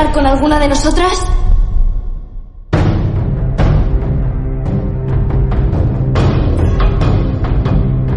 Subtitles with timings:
[0.00, 1.26] ¿Quieres hablar con alguna de nosotras?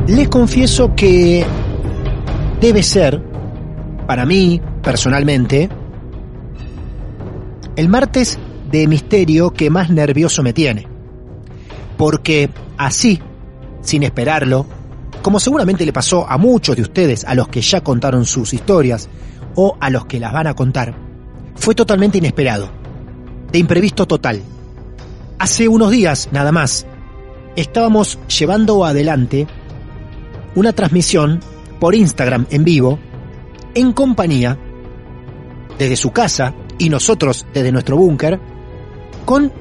[0.08, 1.46] Les confieso que
[2.62, 3.22] debe ser,
[4.08, 5.70] para mí, personalmente,
[7.76, 8.40] el martes
[8.72, 10.88] de misterio que más nervioso me tiene.
[11.98, 13.20] Porque así,
[13.82, 14.66] sin esperarlo,
[15.22, 19.10] como seguramente le pasó a muchos de ustedes, a los que ya contaron sus historias
[19.56, 21.03] o a los que las van a contar,
[21.56, 22.70] fue totalmente inesperado,
[23.52, 24.42] de imprevisto total.
[25.40, 26.86] Hace unos días, nada más,
[27.56, 29.48] estábamos llevando adelante
[30.56, 31.40] una transmisión
[31.80, 33.00] por Instagram en vivo,
[33.76, 34.58] en compañía,
[35.78, 38.40] desde su casa y nosotros desde nuestro búnker,
[39.26, 39.52] con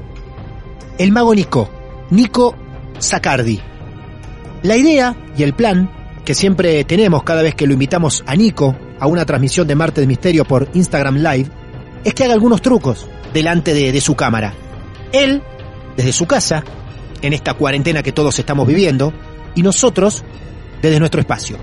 [0.99, 1.71] el mago Nico,
[2.11, 2.55] Nico
[2.99, 3.61] Sacardi.
[4.63, 5.91] La idea y el plan
[6.25, 10.01] que siempre tenemos cada vez que lo invitamos a Nico a una transmisión de Marte
[10.01, 11.51] de Misterio por Instagram Live
[12.05, 14.55] es que haga algunos trucos delante de, de su cámara.
[15.13, 15.43] Él,
[15.97, 16.65] desde su casa,
[17.21, 19.13] en esta cuarentena que todos estamos viviendo,
[19.55, 20.25] y nosotros
[20.81, 21.59] desde nuestro espacio.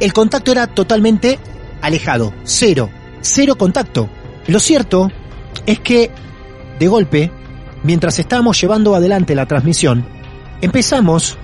[0.00, 1.38] El contacto era totalmente
[1.80, 2.90] alejado, cero,
[3.20, 4.08] cero contacto.
[4.46, 5.10] Lo cierto
[5.66, 6.10] es que,
[6.78, 7.30] de golpe,
[7.82, 10.06] mientras estábamos llevando adelante la transmisión,
[10.60, 11.36] empezamos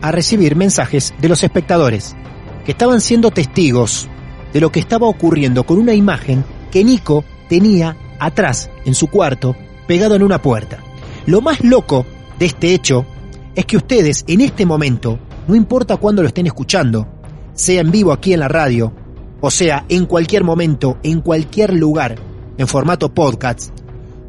[0.00, 2.16] a recibir mensajes de los espectadores,
[2.64, 4.08] que estaban siendo testigos
[4.52, 9.56] de lo que estaba ocurriendo con una imagen que Nico tenía atrás, en su cuarto,
[9.86, 10.78] pegado en una puerta.
[11.26, 12.06] Lo más loco
[12.38, 13.06] de este hecho
[13.54, 17.08] es que ustedes en este momento, no importa cuándo lo estén escuchando,
[17.54, 18.92] sea en vivo aquí en la radio,
[19.40, 22.16] o sea en cualquier momento, en cualquier lugar,
[22.56, 23.70] en formato podcast,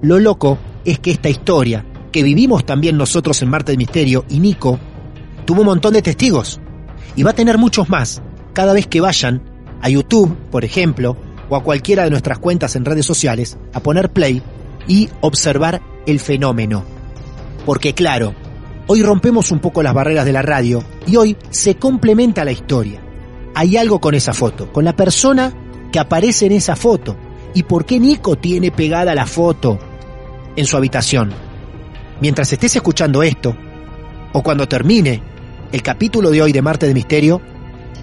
[0.02, 4.40] lo loco es que esta historia, que vivimos también nosotros en Marte del Misterio y
[4.40, 4.80] Nico,
[5.46, 6.60] tuvo un montón de testigos.
[7.16, 8.22] Y va a tener muchos más
[8.54, 9.42] cada vez que vayan
[9.82, 11.18] a YouTube, por ejemplo,
[11.50, 14.42] o a cualquiera de nuestras cuentas en redes sociales a poner play
[14.88, 16.84] y observar el fenómeno.
[17.66, 18.34] Porque claro,
[18.88, 23.02] hoy rompemos un poco las barreras de la radio y hoy se complementa la historia.
[23.56, 25.54] Hay algo con esa foto, con la persona
[25.92, 27.16] que aparece en esa foto.
[27.54, 29.80] ¿Y por qué Nico tiene pegada la foto
[30.56, 31.32] en su habitación?
[32.22, 33.56] Mientras estés escuchando esto,
[34.34, 35.24] o cuando termine
[35.72, 37.42] el capítulo de hoy de Marte de Misterio,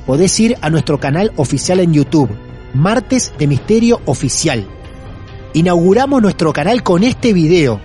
[0.05, 2.31] podés ir a nuestro canal oficial en YouTube,
[2.77, 4.67] Martes de Misterio Oficial.
[5.55, 7.81] Inauguramos nuestro canal con este video.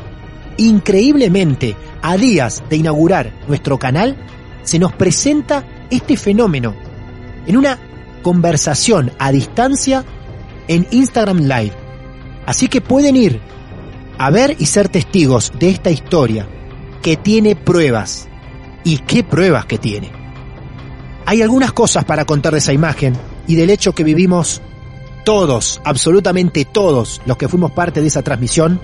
[0.57, 4.18] Increíblemente, a días de inaugurar nuestro canal,
[4.63, 6.75] se nos presenta este fenómeno
[7.47, 7.80] en una
[8.22, 10.03] conversación a distancia
[10.68, 11.74] en Instagram Live.
[12.45, 13.39] Así que pueden ir
[14.18, 16.48] a ver y ser testigos de esta historia
[17.01, 18.27] que tiene pruebas.
[18.83, 20.12] ¿Y qué pruebas que tiene?
[21.25, 23.13] Hay algunas cosas para contar de esa imagen
[23.48, 24.62] y del hecho que vivimos
[25.23, 28.79] todos, absolutamente todos los que fuimos parte de esa transmisión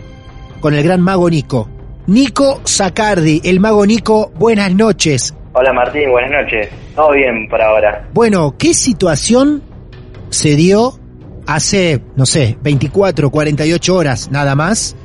[0.60, 1.70] con el gran mago Nico.
[2.08, 5.36] Nico Sacardi, el mago Nico, buenas noches.
[5.54, 6.70] Hola Martín, buenas noches.
[6.96, 8.08] Todo bien por ahora.
[8.14, 9.62] Bueno, ¿qué situación
[10.30, 10.94] se dio
[11.46, 14.96] hace, no sé, 24, 48 horas nada más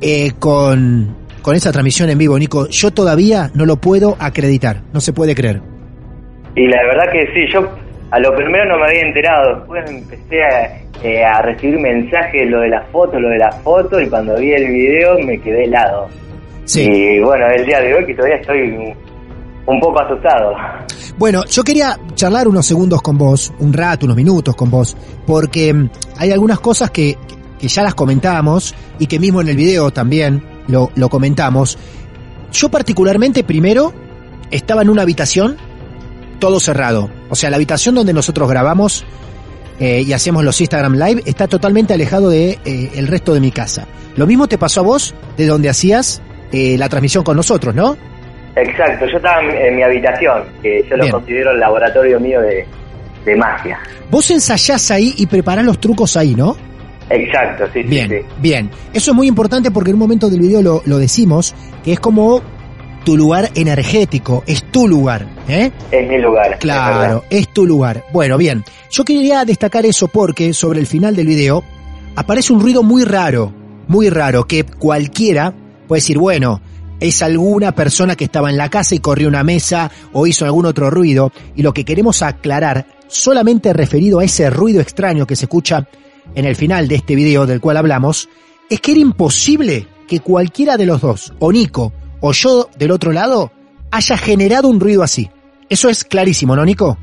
[0.00, 2.68] eh, con, con esa transmisión en vivo, Nico?
[2.68, 5.60] Yo todavía no lo puedo acreditar, no se puede creer.
[6.56, 7.68] Y la verdad que sí, yo
[8.10, 12.58] a lo primero no me había enterado, después empecé a eh, a recibir mensajes, lo
[12.60, 16.08] de la foto, lo de la foto, y cuando vi el video me quedé helado.
[16.64, 16.82] Sí.
[16.82, 18.94] Y bueno, el día de hoy que todavía estoy
[19.64, 20.54] un, poco asustado.
[21.16, 25.72] Bueno, yo quería charlar unos segundos con vos, un rato, unos minutos con vos, porque
[25.72, 25.88] mm,
[26.18, 27.16] hay algunas cosas que,
[27.60, 31.78] que ya las comentamos y que mismo en el video también lo, lo comentamos.
[32.50, 33.92] Yo particularmente primero
[34.50, 35.58] estaba en una habitación
[36.38, 37.10] todo cerrado.
[37.28, 39.04] O sea, la habitación donde nosotros grabamos
[39.80, 43.50] eh, y hacemos los Instagram Live está totalmente alejado de eh, el resto de mi
[43.50, 43.86] casa.
[44.16, 46.20] Lo mismo te pasó a vos de donde hacías
[46.52, 47.96] eh, la transmisión con nosotros, ¿no?
[48.56, 52.66] Exacto, yo estaba en, en mi habitación, que yo lo considero el laboratorio mío de,
[53.24, 53.78] de magia.
[54.10, 56.56] Vos ensayás ahí y preparás los trucos ahí, ¿no?
[57.10, 58.16] Exacto, sí, sí, Bien, sí.
[58.40, 58.70] bien.
[58.92, 62.00] Eso es muy importante porque en un momento del video lo, lo decimos, que es
[62.00, 62.42] como
[63.04, 65.70] tu lugar energético, es tu lugar, ¿eh?
[65.90, 66.58] Es mi lugar.
[66.58, 68.04] Claro, es tu lugar.
[68.12, 68.64] Bueno, bien.
[68.90, 71.64] Yo quería destacar eso porque sobre el final del video
[72.16, 73.52] aparece un ruido muy raro,
[73.86, 75.54] muy raro, que cualquiera
[75.86, 76.60] puede decir, bueno,
[77.00, 80.66] es alguna persona que estaba en la casa y corrió una mesa o hizo algún
[80.66, 81.32] otro ruido.
[81.54, 85.88] Y lo que queremos aclarar, solamente referido a ese ruido extraño que se escucha
[86.34, 88.28] en el final de este video del cual hablamos,
[88.68, 93.12] es que era imposible que cualquiera de los dos, o Nico o yo del otro
[93.12, 93.50] lado,
[93.90, 95.30] haya generado un ruido así.
[95.68, 96.96] Eso es clarísimo, ¿no, Nico?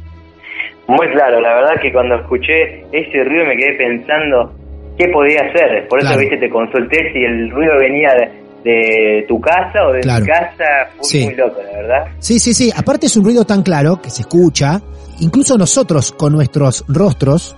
[0.87, 4.53] Muy claro, la verdad que cuando escuché ese ruido me quedé pensando
[4.97, 5.87] qué podía hacer.
[5.87, 6.19] Por eso, Claro.
[6.21, 10.21] viste, te consulté si el ruido venía de, de tu casa o de Claro.
[10.21, 10.89] mi casa.
[10.97, 11.25] Fue Sí.
[11.25, 12.05] muy loco, la verdad.
[12.19, 12.71] Sí, sí, sí.
[12.75, 14.79] Aparte es un ruido tan claro que se escucha.
[15.21, 17.55] Incluso nosotros con nuestros rostros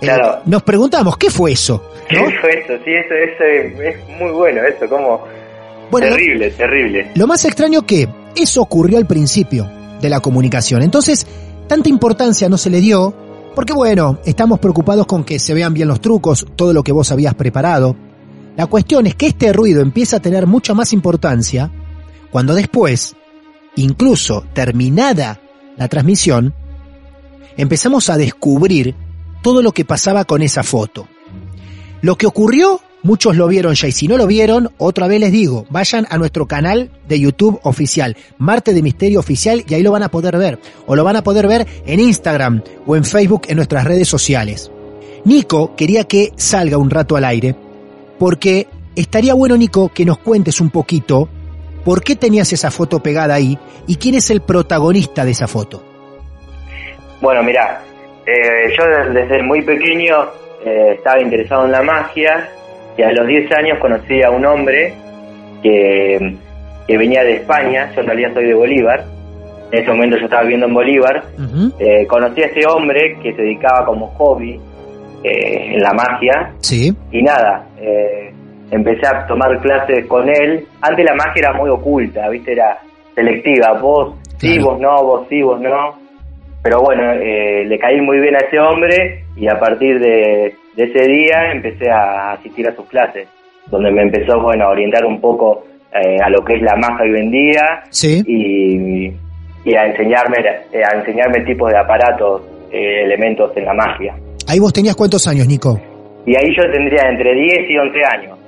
[0.00, 0.40] eh, Claro.
[0.46, 1.90] nos preguntamos, ¿qué fue eso?
[2.08, 2.74] ¿Qué fue eso?
[2.84, 5.24] Sí, eso, eso es, es muy bueno, eso, como...
[5.90, 7.10] Bueno, lo- terrible, terrible.
[7.14, 10.82] Lo más extraño que eso ocurrió al principio de la comunicación.
[10.82, 11.26] Entonces,
[11.68, 13.14] tanta importancia no se le dio,
[13.54, 17.10] porque bueno, estamos preocupados con que se vean bien los trucos, todo lo que vos
[17.12, 17.96] habías preparado.
[18.56, 21.70] La cuestión es que este ruido empieza a tener mucha más importancia
[22.30, 23.14] cuando después,
[23.76, 25.40] incluso terminada
[25.76, 26.54] la transmisión,
[27.56, 28.94] empezamos a descubrir
[29.42, 31.06] todo lo que pasaba con esa foto.
[32.02, 35.32] Lo que ocurrió, muchos lo vieron ya, y si no lo vieron, otra vez les
[35.32, 39.92] digo, vayan a nuestro canal de YouTube oficial, Marte de Misterio Oficial, y ahí lo
[39.92, 43.42] van a poder ver, o lo van a poder ver en Instagram o en Facebook
[43.48, 44.70] en nuestras redes sociales.
[45.24, 47.54] Nico quería que salga un rato al aire,
[48.18, 48.66] porque
[48.96, 51.28] estaría bueno, Nico, que nos cuentes un poquito
[51.84, 53.56] por qué tenías esa foto pegada ahí
[53.86, 55.82] y quién es el protagonista de esa foto.
[57.20, 57.82] Bueno, mira,
[58.26, 60.24] eh, yo desde muy pequeño
[60.64, 62.50] eh, estaba interesado en la magia
[62.96, 64.94] y a los 10 años conocí a un hombre
[65.62, 66.36] que,
[66.86, 69.04] que venía de España, yo en realidad soy de Bolívar,
[69.72, 71.24] en ese momento yo estaba viviendo en Bolívar,
[71.78, 74.60] eh, conocí a este hombre que se dedicaba como hobby
[75.24, 76.52] eh, en la magia.
[76.60, 78.32] Sí, y nada, eh,
[78.70, 80.64] empecé a tomar clases con él.
[80.80, 82.52] Antes la magia era muy oculta, ¿viste?
[82.52, 82.78] Era
[83.14, 85.98] selectiva, vos sí, vos no, vos sí, vos no.
[86.62, 90.84] Pero bueno, eh, le caí muy bien a ese hombre y a partir de, de
[90.84, 93.28] ese día empecé a asistir a sus clases,
[93.66, 97.04] donde me empezó bueno, a orientar un poco eh, a lo que es la magia
[97.04, 98.22] hoy en día sí.
[98.26, 99.06] y,
[99.68, 100.36] y a enseñarme
[100.72, 104.14] eh, a enseñarme tipos de aparatos, eh, elementos en la magia.
[104.46, 105.80] Ahí vos tenías cuántos años, Nico?
[106.26, 108.38] Y ahí yo tendría entre 10 y 11 años.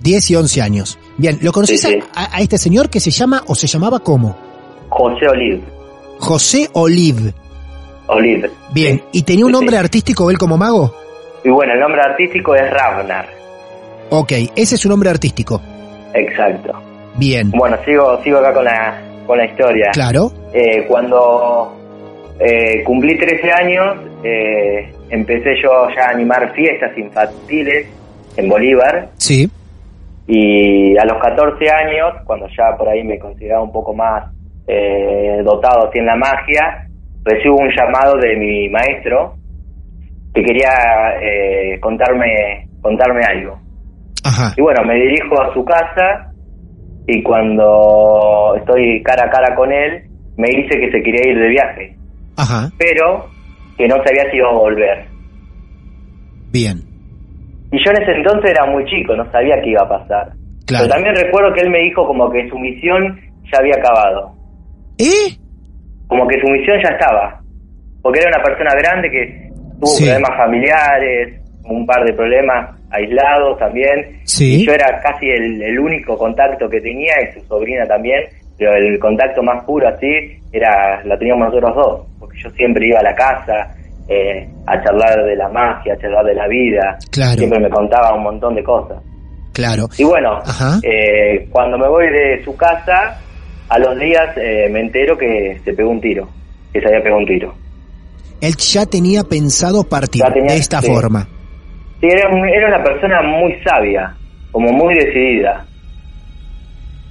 [0.00, 0.98] 10 y 11 años.
[1.18, 1.98] Bien, ¿lo conocés Sí, sí.
[2.14, 4.36] A, a este señor que se llama o se llamaba cómo?
[4.88, 5.60] José Oliv.
[6.18, 7.34] José Olive.
[8.06, 8.50] Oliv.
[8.72, 9.02] Bien.
[9.12, 10.94] ¿y tenía un nombre artístico él como mago?
[11.46, 13.26] Y bueno, el nombre artístico es Ravnar.
[14.10, 15.60] Ok, ese es su nombre artístico.
[16.12, 16.72] Exacto.
[17.14, 19.90] Bien, Bueno, sigo sigo acá con la, con la historia.
[19.92, 20.32] claro.
[20.52, 21.72] Eh, cuando
[22.40, 27.86] eh, cumplí 13 años, eh, empecé yo ya a animar fiestas infantiles
[28.36, 29.10] en Bolívar.
[29.18, 29.48] Sí,
[30.26, 34.32] Y a los 14 años, cuando ya por ahí me consideraba un poco más
[34.66, 36.88] eh, dotado así en la magia,
[37.22, 39.36] recibo un llamado de mi maestro
[40.36, 40.68] que quería
[41.22, 43.58] eh, contarme contarme algo.
[44.22, 44.52] ajá.
[44.56, 46.30] Y bueno, me dirijo a su casa
[47.08, 50.02] y cuando estoy cara a cara con él,
[50.36, 51.96] me dice que se quería ir de viaje,
[52.36, 53.26] Ajá, pero
[53.78, 55.06] que no sabía si iba a volver.
[56.52, 56.78] bien.
[57.72, 60.30] Y yo en ese entonces era muy chico, no sabía qué iba a pasar.
[60.66, 60.84] Claro.
[60.84, 63.18] Pero también recuerdo que él me dijo como que su misión
[63.52, 64.32] ya había acabado.
[64.98, 65.34] ¿Eh?
[66.06, 67.40] Como que su misión ya estaba.
[68.02, 69.45] Porque era una persona grande que
[69.80, 70.04] tuvo Sí.
[70.04, 74.20] problemas familiares, un par de problemas aislados también.
[74.24, 74.62] Sí.
[74.62, 78.22] Y yo era casi el, el único contacto que tenía y su sobrina también.
[78.58, 80.06] Pero el contacto más puro así
[80.52, 82.06] era la teníamos nosotros dos.
[82.18, 83.74] Porque yo siempre iba a la casa
[84.08, 86.96] eh, a charlar de la magia, a charlar de la vida.
[87.10, 87.36] Claro.
[87.38, 88.98] Siempre me contaba un montón de cosas.
[89.52, 89.86] Claro.
[89.98, 90.38] Y bueno,
[90.82, 93.18] eh, cuando me voy de su casa,
[93.68, 96.28] a los días eh, me entero que se pegó un tiro,
[96.72, 97.54] que se había pegado un tiro.
[98.40, 100.86] Él ya tenía pensado partir tenía- de esta sí.
[100.88, 101.26] forma.
[102.00, 104.14] Sí, era, era una persona muy sabia,
[104.52, 105.64] como muy decidida.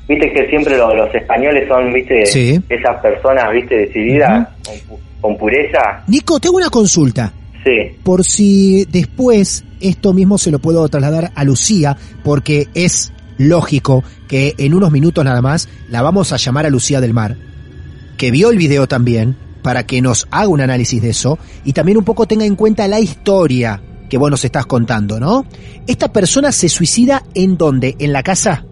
[0.08, 2.62] Viste que siempre lo- los españoles son, viste, Sí.
[2.70, 6.04] esas personas, viste, decididas, con, pu- con pureza.
[6.08, 7.34] Nico, tengo una consulta.
[7.64, 14.04] Sí, Por si después esto mismo se lo puedo trasladar a Lucía, porque es lógico
[14.28, 17.36] que en unos minutos nada más la vamos a llamar a Lucía del Mar,
[18.18, 21.98] que vio el video también, para que nos haga un análisis de eso y también
[21.98, 25.44] un poco tenga en cuenta la historia que vos nos estás contando, ¿no?
[25.88, 27.96] Esta persona se suicida en dónde?
[27.98, 28.64] ¿En la casa?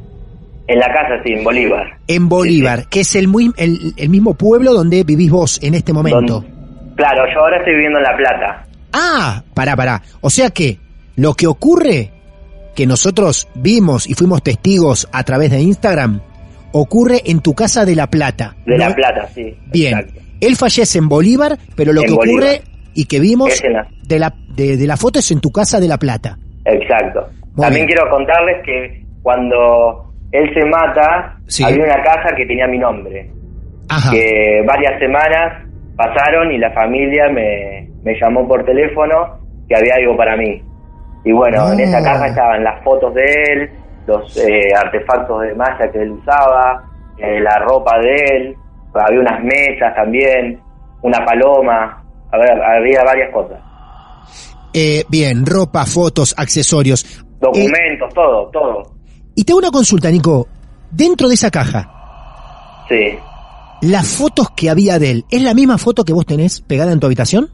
[0.67, 1.97] en la casa, sí, en Bolívar.
[2.07, 5.91] En Bolívar, que es el, muy, el, el mismo pueblo donde vivís vos en este
[5.93, 6.41] momento.
[6.41, 8.65] Don- Claro, yo ahora estoy viviendo en La Plata.
[8.93, 10.01] Ah, pará, pará.
[10.21, 10.77] O sea que
[11.17, 12.11] lo que ocurre,
[12.75, 16.21] que nosotros vimos y fuimos testigos a través de Instagram,
[16.71, 18.55] ocurre en tu casa de La Plata.
[18.65, 18.89] De ¿no?
[18.89, 19.57] La Plata, sí.
[19.71, 19.97] Bien.
[19.97, 20.21] exacto.
[20.45, 22.61] Él fallece en Bolívar, pero lo En que ocurre
[22.93, 25.87] y que vimos la- de la, de, de la foto es en tu casa de
[25.87, 26.37] La Plata.
[26.65, 27.27] Exacto.
[27.55, 27.97] Muy También bien.
[27.97, 31.63] quiero contarles que cuando él se mata, Sí.
[31.63, 33.29] había una caja que tenía mi nombre.
[33.89, 34.11] Ajá.
[34.11, 35.61] que varias semanas
[35.97, 40.61] pasaron y la familia me, me llamó por teléfono que había algo para mí.
[41.25, 42.05] Y bueno, en esa No.
[42.05, 43.69] caja estaban las fotos de él,
[44.07, 46.83] los eh, artefactos de malla que él usaba,
[47.17, 48.55] eh, la ropa de él,
[48.93, 50.59] había unas mesas también,
[51.01, 53.59] una paloma, había, había varias cosas.
[54.73, 57.03] Eh, bien, ropa, fotos, accesorios.
[57.03, 58.95] Eh, Documentos, todo, todo.
[59.35, 60.47] y tengo una consulta, Nico.
[60.91, 61.89] Dentro de esa caja,
[62.89, 63.17] Sí,
[63.81, 66.99] las fotos que había de él, ¿es la misma foto que vos tenés pegada en
[66.99, 67.49] tu habitación?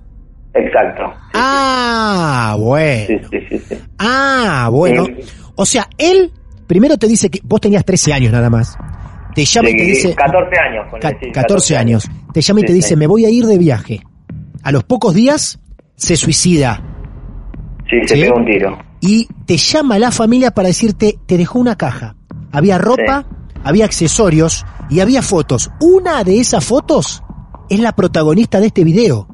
[0.53, 1.03] exacto.
[1.33, 3.05] Ah, bueno.
[3.31, 3.77] Sí, sí, sí.
[3.97, 5.05] Ah, bueno.
[5.55, 6.31] O sea, él
[6.67, 8.77] primero te dice que vos tenías 13 años nada más.
[9.39, 10.15] Te llama y te dice...
[10.15, 10.85] 14 años.
[10.99, 12.09] Ca- sí, 14 años.
[12.33, 12.95] Te llama y Sí, te dice, sí.
[12.97, 14.01] me voy a ir de viaje.
[14.63, 15.59] A los pocos días
[15.95, 16.83] se suicida
[17.89, 18.21] Sí, se ¿Sí?
[18.21, 18.77] pegó un tiro.
[19.01, 22.15] y te llama la familia para decirte, te dejó una caja.
[22.51, 23.25] Había ropa,
[23.63, 25.71] había accesorios y había fotos.
[25.79, 27.23] Una de esas fotos
[27.69, 29.27] es la protagonista de este video.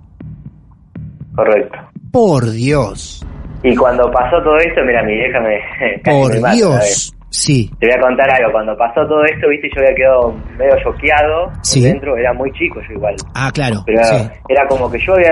[1.36, 1.78] Correcto.
[2.12, 3.26] Por Dios.
[3.64, 5.60] Y cuando pasó todo esto, mira, mi vieja me.
[6.04, 6.54] Por me mata.
[6.56, 7.16] Dios.
[7.36, 7.70] Sí.
[7.80, 8.52] Te voy a contar algo.
[8.52, 11.52] Cuando pasó todo esto, viste, yo había quedado medio choqueado.
[11.64, 11.82] Sí.
[11.84, 13.16] Dentro era muy chico yo igual.
[13.34, 13.84] Ah, claro.
[13.86, 14.16] Pero Sí.
[14.50, 15.32] era como que yo había,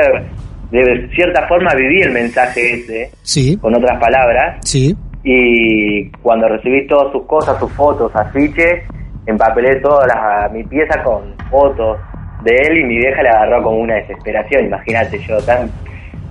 [0.72, 3.58] de cierta forma, viví el mensaje ese, Sí.
[3.58, 4.58] con otras palabras.
[4.66, 4.96] Sí.
[5.24, 8.84] Y cuando recibí todas sus cosas, sus fotos, afiches,
[9.26, 11.98] empapelé toda la, mi pieza con fotos
[12.44, 14.66] de él y mi vieja le agarró como una desesperación.
[14.66, 15.70] Imagínate, yo tan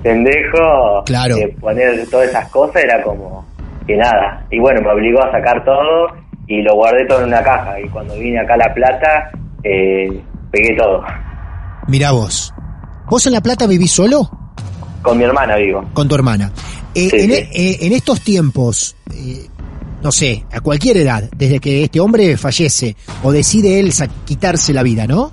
[0.02, 1.36] pendejo, Claro.
[1.36, 3.44] eh, poner todas esas cosas era como
[3.86, 4.46] que nada.
[4.50, 6.08] Y bueno, me obligó a sacar todo
[6.46, 7.80] y lo guardé todo en una caja.
[7.80, 9.30] Y cuando vine acá a La Plata,
[9.64, 11.02] eh, pegué todo.
[11.88, 12.52] Mirá vos.
[13.08, 14.30] ¿Vos en La Plata vivís solo?
[15.02, 15.84] Con mi hermana vivo.
[15.92, 16.50] Con tu hermana.
[16.94, 17.48] Eh, Sí, en, sí.
[17.54, 19.46] eh, en estos tiempos, eh,
[20.02, 23.92] no sé, a cualquier edad, desde que este hombre fallece o decide él
[24.24, 25.30] quitarse la vida, ¿no?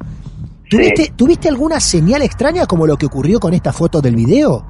[0.70, 4.69] ¿Tuviste, ¿Tuviste alguna señal extraña como lo que ocurrió con esta foto del video?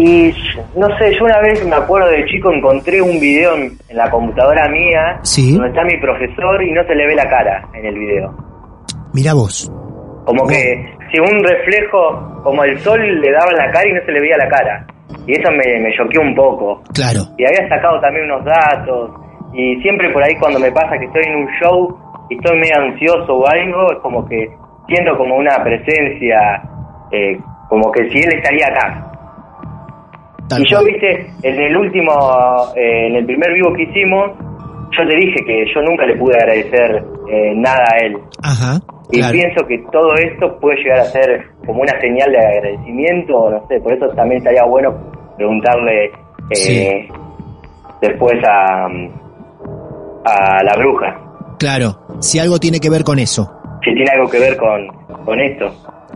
[0.00, 0.32] Y
[0.78, 4.10] no sé, yo una vez me acuerdo de chico encontré un video en, en la
[4.10, 5.52] computadora mía Sí.
[5.54, 8.34] donde está mi profesor y no se le ve la cara en el video.
[9.12, 9.70] Mirá vos.
[10.24, 14.00] Como que si un reflejo, como el sol le daba en la cara y no
[14.06, 14.86] se le veía la cara.
[15.26, 16.82] Y eso me, me choqueó un poco.
[16.94, 17.20] Claro.
[17.36, 19.10] Y había sacado también unos datos.
[19.52, 21.98] Y siempre por ahí cuando me pasa que estoy en un show
[22.30, 24.48] y estoy medio ansioso o algo, es como que
[24.86, 26.62] siento como una presencia,
[27.10, 27.36] eh,
[27.68, 29.09] como que si él estaría acá.
[30.50, 32.12] Tal y yo, viste, en el último,
[32.76, 34.32] eh, en el primer vivo que hicimos,
[34.90, 38.16] yo te dije que yo nunca le pude agradecer eh, nada a él.
[38.42, 38.80] Ajá.
[39.12, 39.32] Y claro.
[39.32, 43.80] pienso que todo esto puede llegar a ser como una señal de agradecimiento, no sé,
[43.80, 44.92] por eso también estaría bueno
[45.36, 46.06] preguntarle
[46.50, 47.08] eh, Sí.
[48.02, 48.86] después a,
[50.24, 51.16] a la bruja
[51.58, 51.98] Claro.
[52.20, 53.50] Si algo tiene que ver con eso.
[53.84, 54.86] si tiene algo que ver con,
[55.24, 55.66] con esto.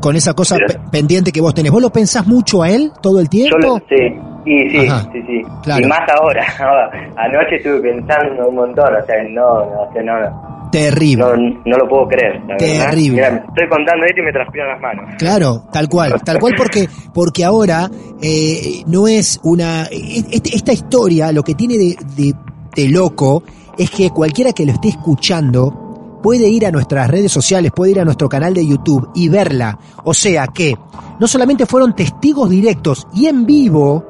[0.01, 0.57] Con esa cosa
[0.95, 1.73] pendiente que vos tenés.
[1.73, 3.59] ¿Vos lo pensás mucho a él todo el Yo tiempo?
[3.59, 4.15] lo, sí,
[4.47, 5.09] y sí, Ajá.
[5.13, 5.43] sí, sí.
[5.65, 5.85] Claro.
[5.85, 6.45] Y más ahora.
[7.17, 11.25] Anoche estuve pensando un montón, o sea, no, no, o sea, no, Terrible.
[11.25, 12.41] no, no lo puedo creer.
[12.59, 13.17] Terrible.
[13.17, 15.15] Mira, estoy contando esto y me transpiran las manos.
[15.19, 17.91] Claro, tal cual, tal cual porque porque ahora
[18.23, 22.35] eh, no es una este- esta historia lo que tiene de, de-
[22.77, 23.43] de loco
[23.79, 25.84] es que cualquiera que lo esté escuchando
[26.25, 29.79] puede ir a nuestras redes sociales, puede ir a nuestro canal de YouTube y verla.
[30.05, 30.75] O sea que
[31.21, 34.03] no solamente fueron testigos directos y en vivo,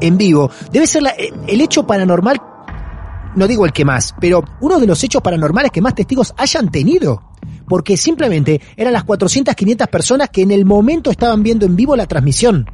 [0.00, 1.14] en vivo, debe ser la-
[1.46, 2.42] el hecho paranormal,
[3.36, 6.68] no digo el que más, pero uno de los hechos paranormales que más testigos hayan
[6.68, 7.22] tenido.
[7.68, 11.94] Porque simplemente eran las 400, 500 personas que en el momento estaban viendo en vivo
[11.94, 12.66] la transmisión.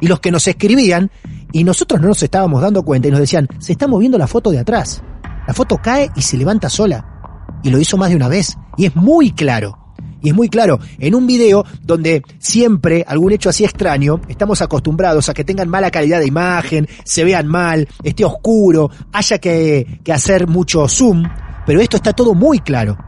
[0.00, 1.12] Y los que nos escribían,
[1.52, 4.50] y nosotros no nos estábamos dando cuenta y nos decían, se está moviendo la foto
[4.50, 5.02] de atrás.
[5.46, 7.14] La foto cae y se levanta sola.
[7.62, 8.56] Y lo hizo más de una vez.
[8.76, 9.78] Y es muy claro.
[10.20, 15.28] Y es muy claro, en un video donde siempre algún hecho así extraño, estamos acostumbrados
[15.28, 20.12] a que tengan mala calidad de imagen, se vean mal, esté oscuro, haya que, que
[20.12, 21.22] hacer mucho zoom,
[21.64, 22.98] pero esto está todo muy claro.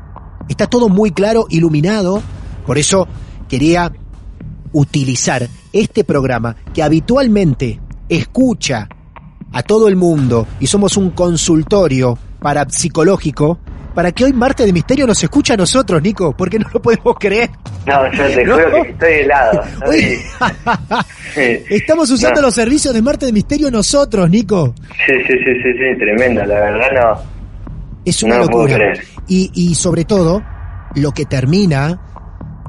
[0.48, 2.22] Está todo muy claro, iluminado.
[2.64, 3.08] Por eso
[3.48, 3.92] quería
[4.72, 8.88] utilizar este programa que habitualmente escucha
[9.52, 13.58] a todo el mundo y somos un consultorio parapsicológico
[13.94, 17.16] para que hoy Marte de Misterio nos escuche a nosotros, Nico, porque no lo podemos
[17.18, 17.50] creer.
[17.86, 18.54] No, yo te No.
[18.54, 19.62] juro que estoy helado.
[19.86, 20.18] Hoy-.
[21.70, 22.46] Estamos usando No.
[22.46, 24.74] los servicios de Marte de Misterio nosotros, Nico.
[25.06, 27.22] Sí, sí, sí, sí, sí, tremendo, la verdad no.
[28.04, 28.78] Es una No lo puedo locura.
[28.92, 29.04] creer.
[29.28, 30.42] Y, y sobre todo,
[30.94, 32.00] lo que termina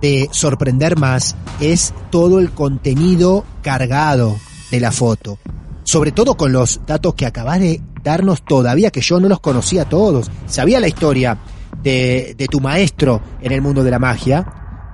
[0.01, 4.35] de sorprender más es todo el contenido cargado
[4.71, 5.37] de la foto.
[5.83, 9.85] Sobre todo con los datos que acabas de darnos todavía, que yo no los conocía
[9.85, 10.29] todos.
[10.45, 11.37] Sabía la historia
[11.81, 14.45] de, de tu maestro en el mundo de la magia,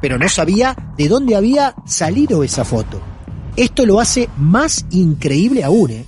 [0.02, 3.02] pero no sabía de dónde había salido esa foto.
[3.56, 6.06] Esto lo hace más increíble aún, ¿eh?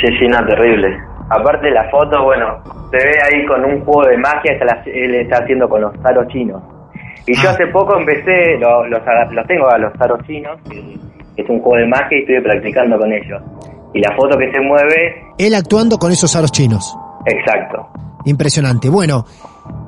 [0.00, 0.88] Sí, sí, no, terrible.
[1.30, 5.14] Aparte la foto, bueno, se ve ahí con un juego de magia que la- él
[5.14, 6.62] está haciendo con los taros chinos.
[7.26, 7.52] Y yo Ah.
[7.52, 9.00] hace poco empecé, lo- los,
[9.32, 10.98] los tengo a los taros chinos, que
[11.36, 13.40] es un juego de magia y estoy practicando con ellos.
[13.96, 16.94] Y la foto que se mueve, Él actuando con esos aros chinos.
[17.24, 17.88] exacto.
[18.26, 18.90] Impresionante.
[18.90, 19.24] Bueno,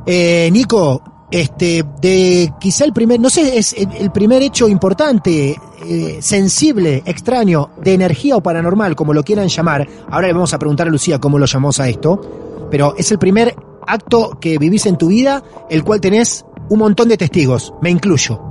[0.06, 6.18] eh, Nico, este, de quizá el primer, no sé, es el, primer hecho importante, eh,
[6.20, 9.86] sensible, extraño, de energía o paranormal, como lo quieran llamar.
[10.08, 13.18] Ahora le vamos a preguntar a Lucía cómo lo llamamos a esto, pero es el
[13.18, 13.54] primer
[13.86, 18.47] acto que vivís en tu vida, el cual tenés un montón de testigos, me incluyo.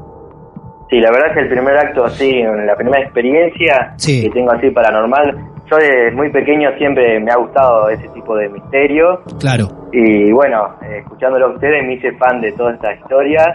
[0.89, 4.23] Sí, la verdad es que el primer acto así, la primera experiencia Sí.
[4.23, 5.35] que tengo así paranormal,
[5.69, 9.67] yo desde muy pequeño siempre me ha gustado ese tipo de misterio Claro.
[9.91, 13.47] y bueno, escuchándolo a ustedes me hice fan de todas estas historias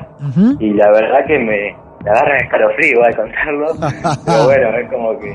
[0.60, 3.66] y la verdad que me, me agarra escalofrío al contarlo,
[4.26, 5.30] pero bueno, es como que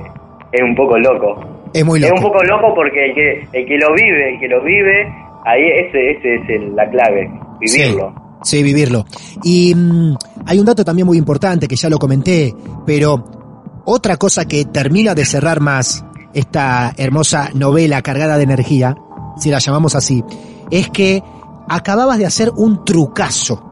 [0.51, 1.39] es un poco loco.
[1.73, 2.21] Es muy Es loco.
[2.21, 5.11] un poco loco porque el que, el que lo vive, el que lo vive,
[5.45, 7.27] ahí ese, ese es el- la clave,
[7.59, 8.09] vivirlo.
[8.15, 9.05] Sí, sí, vivirlo.
[9.43, 12.53] Y mm, hay un dato también muy importante que ya lo comenté,
[12.85, 18.95] pero otra cosa que termina de cerrar más esta hermosa novela cargada de energía,
[19.37, 20.23] si la llamamos así,
[20.71, 21.23] es que
[21.69, 23.63] acababas de hacer un trucazo,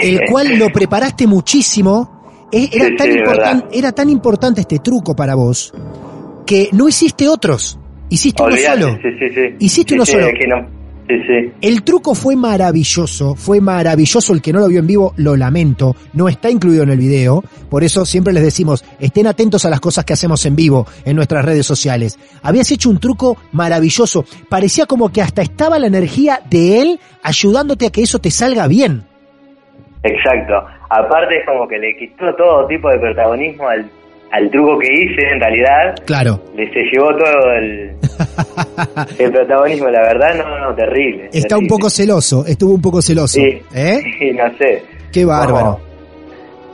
[0.00, 0.08] Sí.
[0.14, 2.10] el cual lo preparaste muchísimo.
[2.52, 5.72] e- Era, Sí, tan sí, importan- era tan importante este truco para vos
[6.46, 7.78] que no hiciste otros,
[8.10, 8.98] hiciste uno solo.
[9.58, 10.26] Hiciste uno solo.
[10.28, 10.64] es que no-
[11.08, 11.52] Sí, sí.
[11.60, 14.32] El truco fue maravilloso, fue maravilloso.
[14.32, 15.94] El que no lo vio en vivo, lo lamento.
[16.14, 17.42] No está incluido en el video.
[17.68, 21.16] Por eso siempre les decimos, estén atentos a las cosas que hacemos en vivo en
[21.16, 22.18] nuestras redes sociales.
[22.42, 24.24] Habías hecho un truco maravilloso.
[24.48, 28.66] Parecía como que hasta estaba la energía de él ayudándote a que eso te salga
[28.66, 29.04] bien.
[30.02, 30.54] Exacto.
[30.88, 33.90] Aparte es como que le quitó todo tipo de protagonismo al,
[34.34, 35.94] al truco que hice, en realidad.
[36.04, 36.40] Claro.
[36.56, 37.92] Le se llevó todo el,
[39.18, 41.30] el protagonismo, la verdad, no, no, terrible.
[41.32, 43.34] Está un poco celoso, estuvo un poco celoso.
[43.34, 43.62] Sí.
[43.74, 44.00] ¿Eh?
[44.18, 44.82] Sí, no sé.
[45.12, 45.64] Qué bárbaro.
[45.66, 45.80] No,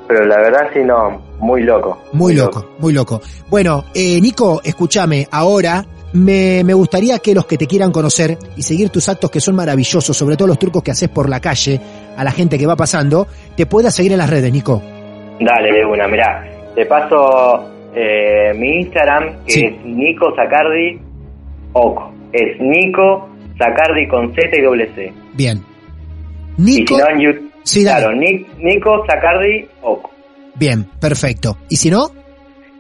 [0.07, 2.03] pero la verdad sí, no, muy loco.
[2.13, 3.21] Muy loco, muy loco.
[3.49, 8.63] Bueno, eh, Nico, escúchame, ahora me, me gustaría que los que te quieran conocer y
[8.63, 11.81] seguir tus actos que son maravillosos, sobre todo los trucos que haces por la calle
[12.17, 14.83] a la gente que va pasando, te puedas seguir en las redes, Nico.
[15.41, 16.60] Dale, de una, mirá.
[16.75, 19.65] Te paso eh, mi Instagram, que Sí.
[19.65, 20.99] es Nico Sacardi
[21.73, 22.13] Oco.
[22.33, 23.29] Es Nico
[23.59, 25.13] Sacardi con Z y doble C.
[25.35, 25.61] Bien.
[26.59, 27.51] Y Nico, si no en YouTube.
[27.63, 28.05] Sí, dale.
[28.07, 30.11] Claro, Ni- Nico Sacardi Oco.
[30.55, 31.57] bien, perfecto.
[31.69, 32.11] Y si no,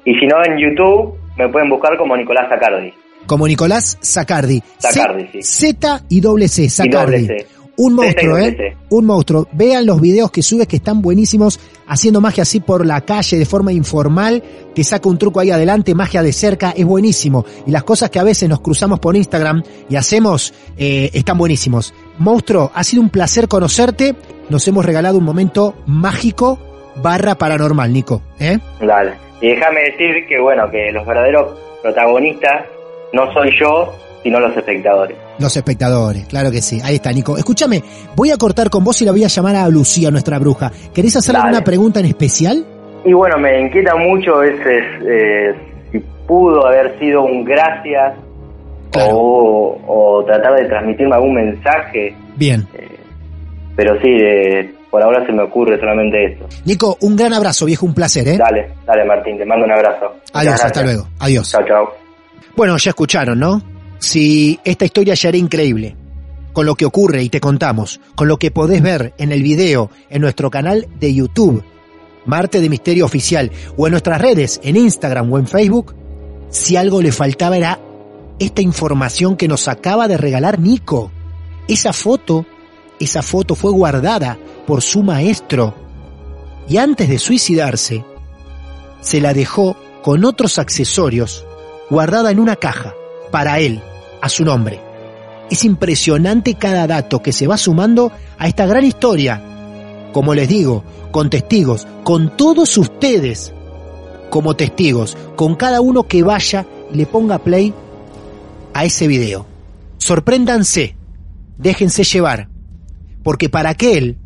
[0.05, 2.93] Y si no en YouTube, me pueden buscar como Nicolás Sacardi.
[3.27, 4.63] como Nicolás Sacardi.
[4.79, 5.43] Sacardi, sí.
[5.43, 7.27] Z y doble C, Sacardi.
[7.27, 7.47] doble C.
[7.83, 8.77] Un monstruo, ¿eh?
[8.91, 9.49] Un monstruo.
[9.53, 13.47] Vean los videos que subes que están buenísimos, haciendo magia así por la calle de
[13.47, 14.43] forma informal.
[14.75, 17.47] Te saca un truco ahí adelante, magia de cerca, es buenísimo.
[17.67, 21.95] Y las cosas que a veces nos cruzamos por Instagram y hacemos eh, están buenísimos.
[22.19, 24.15] Monstruo, ha sido un placer conocerte.
[24.51, 26.59] Nos hemos regalado un momento mágico
[27.03, 28.21] barra paranormal, Nico.
[28.39, 28.59] ¿eh?
[28.79, 29.15] Dale.
[29.41, 32.67] Y déjame decir que, bueno, que los verdaderos protagonistas
[33.15, 35.17] no soy yo, sino los espectadores.
[35.39, 36.81] Los espectadores, claro que sí.
[36.85, 37.37] Ahí está, Nico.
[37.39, 37.83] Escúchame,
[38.15, 40.71] voy a cortar con vos y la voy a llamar a Lucía, nuestra bruja.
[40.95, 41.47] ¿Querés hacer Dale.
[41.47, 42.65] alguna pregunta en especial?
[43.05, 45.55] Y bueno, me inquieta mucho a veces eh,
[45.91, 48.15] si pudo haber sido un gracias
[48.91, 49.17] Claro.
[49.17, 49.81] o,
[50.21, 52.67] o tratar de transmitirme algún mensaje, Bien.
[53.77, 56.45] pero sí, eh, por ahora se me ocurre solamente eso.
[56.65, 58.37] Nico, un gran abrazo, viejo, un placer, ¿eh?
[58.37, 60.17] Dale, dale Martín, te mando un abrazo.
[60.33, 61.07] Adiós, hasta luego.
[61.21, 61.53] Adiós.
[61.53, 61.89] Chao, chao.
[62.57, 63.63] Bueno, ya escucharon, ¿no?
[64.01, 65.95] Si esta historia ya era increíble,
[66.53, 69.91] con lo que ocurre y te contamos, con lo que podés ver en el video
[70.09, 71.63] en nuestro canal de YouTube,
[72.27, 75.95] Marte de Misterio Oficial, o en nuestras redes, en Instagram o en Facebook,
[76.49, 77.81] si algo le faltaba era
[78.39, 81.13] esta información que nos acaba de regalar Nico.
[81.69, 82.47] Esa foto,
[82.99, 85.75] esa foto fue guardada por su maestro
[86.69, 88.05] y antes de suicidarse,
[89.01, 91.45] se la dejó con otros accesorios
[91.91, 92.95] guardada en una caja
[93.31, 93.83] para él,
[94.21, 94.81] a su nombre.
[95.51, 99.43] Es impresionante cada dato que se va sumando a esta gran historia.
[100.13, 103.53] Como les digo, con testigos, con todos ustedes
[104.31, 107.75] como testigos, con cada uno que vaya y le ponga play
[108.73, 109.47] a ese video.
[109.99, 110.97] Sorpréndanse,
[111.59, 112.49] déjense llevar,
[113.23, 114.19] porque para aquel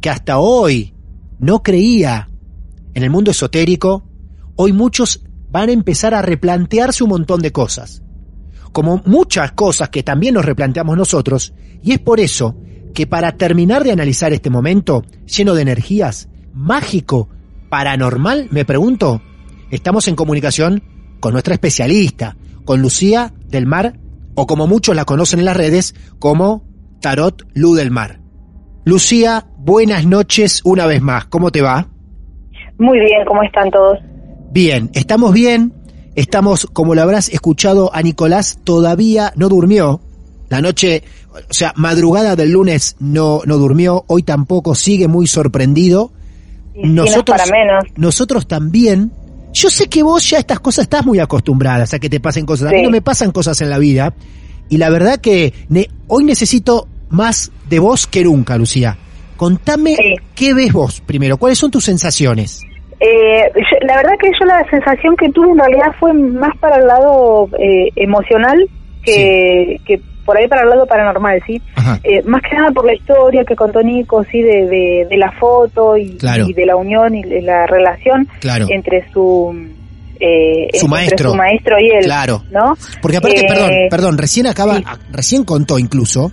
[0.00, 0.94] que hasta hoy
[1.38, 2.30] no creía
[2.94, 4.04] en el mundo esotérico,
[4.56, 8.02] hoy muchos van a empezar a replantearse un montón de cosas.
[8.72, 12.56] Como muchas cosas que también nos replanteamos nosotros, y es por eso
[12.94, 17.28] que para terminar de analizar este momento lleno de energías, mágico,
[17.68, 19.22] paranormal, me pregunto,
[19.70, 20.82] estamos en comunicación
[21.20, 23.98] con nuestra especialista, con Lucía del Mar,
[24.34, 26.64] o como muchos la conocen en las redes, como
[27.00, 28.20] Tarot Lu del Mar.
[28.84, 31.88] Lucía, buenas noches una vez más, ¿cómo te va?
[32.78, 33.98] Muy bien, ¿cómo están todos?
[34.50, 35.72] Bien, estamos bien,
[36.20, 40.00] estamos, como lo habrás escuchado a Nicolás, todavía no durmió.
[40.48, 41.02] La noche,
[41.34, 46.10] o sea, madrugada del lunes no, no durmió, hoy tampoco, sigue muy sorprendido.
[46.74, 47.84] Y sí, no es para menos.
[47.96, 49.10] nosotros también.
[49.52, 52.46] Yo sé que vos ya a estas cosas estás muy acostumbrada a que te pasen
[52.46, 52.68] cosas.
[52.68, 54.14] A mí no me pasan cosas en la vida.
[54.68, 58.96] Y la verdad que ne- hoy necesito más de vos que nunca, Lucía.
[59.36, 60.14] Contame Sí.
[60.34, 62.60] qué ves vos primero, cuáles son tus sensaciones.
[63.00, 66.76] Eh, yo- la verdad que yo la sensación que tuve en realidad fue más para
[66.76, 68.68] el lado eh, emocional
[69.04, 71.62] que, que por ahí para el lado paranormal, ¿sí?
[72.04, 75.32] Eh, más que nada por la historia que contó Nico, sí, de, de, de la
[75.32, 76.46] foto y, Claro.
[76.46, 78.66] y de la unión y de la relación Claro.
[78.68, 79.54] entre su
[80.20, 81.30] eh, Su entre maestro.
[81.30, 82.42] su maestro y él, Claro.
[82.50, 82.76] ¿no?
[83.00, 84.84] Porque aparte, Eh, perdón, perdón, recién acaba, sí.
[85.12, 86.32] recién contó incluso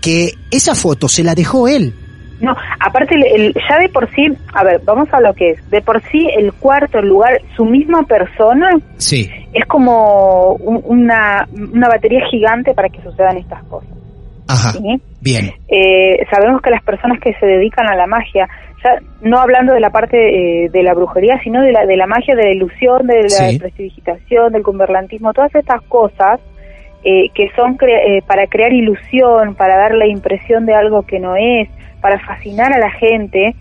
[0.00, 1.92] que esa foto se la dejó él.
[2.40, 5.70] No, aparte, el, el- ya de por sí, a ver, vamos a lo que es.
[5.70, 9.28] De por sí, el cuarto, lugar, su misma persona Sí.
[9.52, 13.90] es como un- una, una batería gigante para que sucedan estas cosas.
[14.48, 14.72] Ajá.
[14.72, 15.00] ¿sí?
[15.20, 15.50] Bien.
[15.68, 18.48] Eh, sabemos que las personas que se dedican a la magia,
[18.84, 20.16] ya no hablando de la parte
[20.64, 23.28] eh, de la brujería, sino de la, de la magia, de la ilusión, de la
[23.28, 23.58] Sí.
[23.58, 26.40] prestidigitación, del cumberlantismo, todas estas cosas
[27.10, 31.18] eh, que son cre- eh, para crear ilusión, para dar la impresión de algo que
[31.18, 31.68] no es,
[32.02, 33.56] para fascinar a la gente,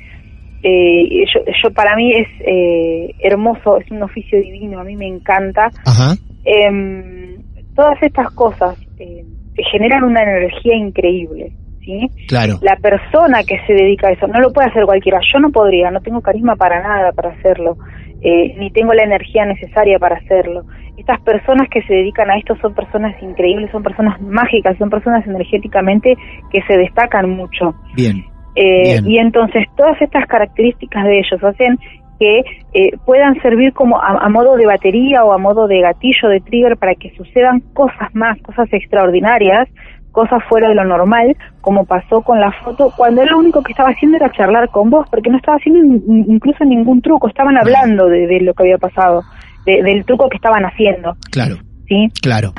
[0.64, 5.08] eh, yo, yo para mí es eh, hermoso, es un oficio divino, a mí me
[5.08, 5.72] encanta.
[5.86, 6.16] Ajá.
[6.44, 7.38] Em,
[7.74, 9.24] todas estas cosas eh,
[9.72, 11.54] generan una energía increíble,
[11.86, 12.10] ¿sí?
[12.28, 12.56] Claro.
[12.62, 15.20] La persona que se dedica a eso no lo puede hacer cualquiera.
[15.34, 17.78] Yo no podría, no tengo carisma para nada para hacerlo,
[18.22, 20.64] eh, ni tengo la energía necesaria para hacerlo.
[20.98, 25.26] Estas personas que se dedican a esto son personas increíbles, son personas mágicas, son personas
[25.28, 26.16] energéticamente
[26.52, 27.76] que se destacan mucho.
[27.96, 28.26] Bien.
[28.56, 29.08] Eh, Bien.
[29.08, 31.78] y entonces todas estas características de ellos hacen
[32.20, 32.40] que
[32.74, 36.40] eh, puedan servir como a, a modo de batería o a modo de gatillo, de
[36.40, 39.70] trigger, para que sucedan cosas más, cosas extraordinarias,
[40.18, 43.72] cosas fuera de lo normal, como pasó con la foto, cuando él lo único que
[43.72, 47.28] estaba haciendo era charlar con vos, porque no estaba haciendo in- in- incluso ningún truco,
[47.28, 49.22] estaban hablando de, de lo que había pasado,
[49.66, 51.58] de- del truco que estaban haciendo, Claro.
[51.88, 52.08] ¿sí?
[52.22, 52.52] Claro.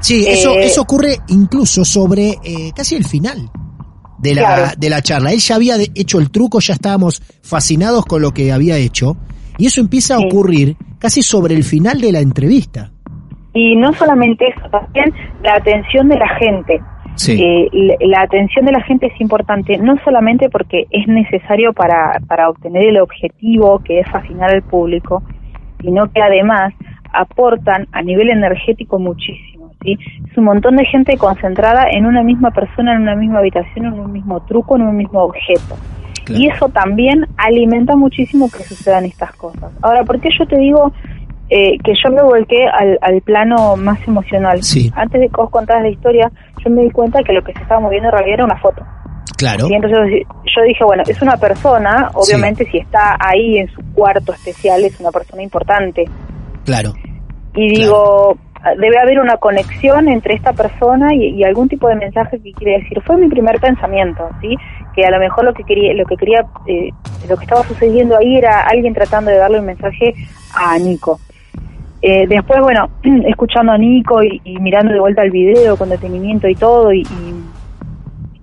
[0.00, 3.38] Sí, eso, Eh, eso ocurre incluso sobre eh, casi el final
[4.18, 4.62] de la, Claro.
[4.76, 5.32] de la charla.
[5.32, 9.16] Él ya había de- hecho el truco, ya estábamos fascinados con lo que había hecho,
[9.56, 10.26] y eso empieza a Sí.
[10.26, 12.90] ocurrir casi sobre el final de la entrevista.
[13.54, 15.06] Y no solamente eso, también
[15.42, 16.78] la atención de la gente.
[17.16, 17.42] Sí.
[17.42, 22.20] Eh, la, la atención de la gente es importante, no solamente porque es necesario para,
[22.28, 25.22] para obtener el objetivo que es fascinar al público,
[25.80, 26.72] sino que además
[27.12, 29.70] aportan a nivel energético muchísimo.
[29.82, 29.98] ¿sí?
[30.30, 33.94] Es un montón de gente concentrada en una misma persona, en una misma habitación, en
[33.94, 35.76] un mismo truco, en un mismo objeto.
[36.24, 36.42] Claro.
[36.42, 39.72] Y eso también alimenta muchísimo que sucedan estas cosas.
[39.80, 40.92] Ahora, ¿por qué yo te digo
[41.48, 44.62] eh, que yo me volqué al, al plano más emocional.
[44.62, 44.90] Sí.
[44.94, 46.30] Antes de que vos contaras la historia,
[46.64, 48.84] yo me di cuenta que lo que se estaba moviendo en realidad era una foto.
[49.36, 49.66] Claro.
[49.68, 49.98] Y entonces
[50.44, 54.98] yo dije, bueno, es una persona, obviamente si está ahí en su cuarto especial es
[54.98, 56.04] una persona importante.
[56.64, 56.94] Claro.
[57.54, 58.38] Y digo,
[58.78, 62.78] debe haber una conexión entre esta persona y, y algún tipo de mensaje que quiere
[62.78, 63.00] decir.
[63.02, 64.56] Fue mi primer pensamiento, ¿sí?
[64.94, 66.90] Que a lo mejor lo que quería, lo que quería, eh,
[67.28, 70.14] lo que estaba sucediendo ahí era alguien tratando de darle un mensaje
[70.54, 71.20] a Nico.
[72.02, 72.88] Eh, después, bueno,
[73.26, 77.00] escuchando a Nico y, y mirando de vuelta el video con detenimiento y todo, y,
[77.02, 77.46] y-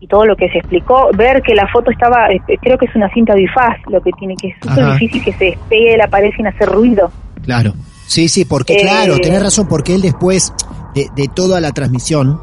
[0.02, 2.96] y todo lo que se explicó, ver que la foto estaba, eh, creo que es
[2.96, 6.08] una cinta bifaz, lo que tiene que es súper difícil que se despegue de la
[6.10, 7.10] pared sin hacer ruido.
[7.44, 7.74] Claro.
[8.06, 10.54] Sí, sí, porque Eh, claro, tenés razón, porque él después
[10.94, 12.38] de, de toda la transmisión,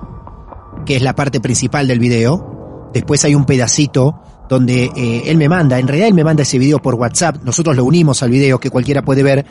[0.87, 4.15] que es la parte principal del video, después hay un pedacito
[4.49, 7.77] donde eh, él me manda, en realidad él me manda ese video por WhatsApp, nosotros
[7.77, 9.45] lo unimos al video que cualquiera puede ver,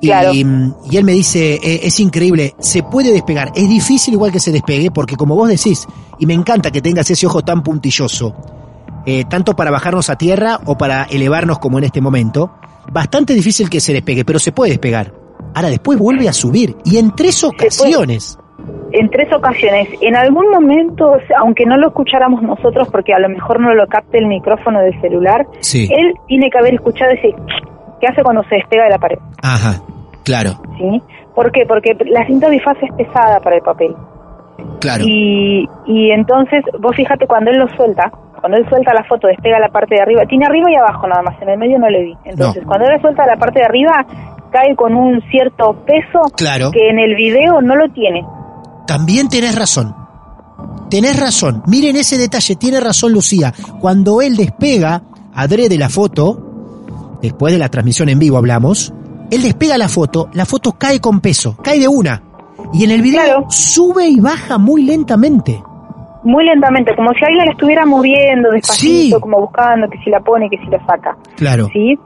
[0.00, 0.32] y, Claro.
[0.34, 4.52] y él me dice, eh, es increíble, se puede despegar, es difícil igual que se
[4.52, 5.86] despegue, porque como vos decís,
[6.18, 8.34] y me encanta que tengas ese ojo tan puntilloso,
[9.06, 12.50] eh, tanto para bajarnos a tierra o para elevarnos como en este momento,
[12.92, 15.12] bastante difícil que se despegue, pero se puede despegar.
[15.54, 18.38] Ahora después vuelve a subir, y en tres ocasiones.
[18.92, 19.88] En tres ocasiones.
[20.00, 24.18] En algún momento, aunque no lo escucháramos nosotros, porque a lo mejor no lo capte
[24.18, 25.88] el micrófono del celular, Sí.
[25.90, 27.34] él tiene que haber escuchado ese
[28.00, 29.18] que hace cuando se despega de la pared.
[29.42, 29.80] Ajá,
[30.24, 31.02] claro, ¿sí?
[31.34, 31.64] ¿Por qué?
[31.66, 33.94] Porque la cinta bifaz es pesada para el papel.
[34.80, 35.04] claro.
[35.06, 39.58] Y, y entonces, vos fíjate cuando él lo suelta, cuando él suelta la foto, despega
[39.58, 42.02] la parte de arriba, tiene arriba y abajo nada más, en el medio no le
[42.04, 42.14] vi.
[42.24, 42.68] Entonces, No.
[42.68, 44.06] cuando él suelta la parte de arriba,
[44.50, 46.70] cae con un cierto peso Claro.
[46.70, 48.24] que en el video no lo tiene.
[48.86, 49.94] También tenés razón.
[50.88, 51.62] Tenés razón.
[51.66, 53.52] Miren ese detalle, tiene razón Lucía.
[53.80, 55.02] Cuando él despega,
[55.34, 56.45] adrede la foto,
[57.20, 58.92] después de la transmisión en vivo hablamos,
[59.30, 62.22] él despega la foto, la foto cae con peso, cae de una.
[62.72, 63.46] Y en el video Claro.
[63.50, 65.60] sube y baja muy lentamente.
[66.24, 69.20] Muy lentamente, como si alguien la estuviera moviendo despacito, Sí.
[69.20, 71.16] como buscando que si la pone, que si la saca.
[71.36, 71.68] Claro.
[71.72, 71.96] ¿sí?